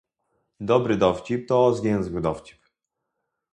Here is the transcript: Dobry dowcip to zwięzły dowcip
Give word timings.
Dobry 0.59 0.97
dowcip 0.97 1.47
to 1.47 1.73
zwięzły 1.75 2.21
dowcip 2.21 2.57